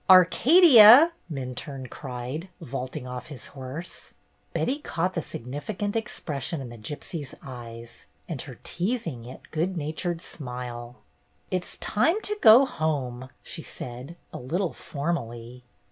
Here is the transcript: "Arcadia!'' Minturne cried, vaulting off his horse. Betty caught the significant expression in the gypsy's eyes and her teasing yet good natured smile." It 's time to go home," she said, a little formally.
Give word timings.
"Arcadia!'' 0.09 1.11
Minturne 1.31 1.87
cried, 1.87 2.49
vaulting 2.59 3.05
off 3.05 3.27
his 3.27 3.45
horse. 3.53 4.15
Betty 4.51 4.79
caught 4.79 5.13
the 5.13 5.21
significant 5.21 5.95
expression 5.95 6.59
in 6.59 6.69
the 6.69 6.77
gypsy's 6.79 7.35
eyes 7.43 8.07
and 8.27 8.41
her 8.41 8.59
teasing 8.63 9.23
yet 9.25 9.41
good 9.51 9.77
natured 9.77 10.23
smile." 10.23 10.95
It 11.51 11.63
's 11.65 11.77
time 11.77 12.19
to 12.21 12.35
go 12.41 12.65
home," 12.65 13.29
she 13.43 13.61
said, 13.61 14.15
a 14.33 14.39
little 14.39 14.73
formally. 14.73 15.65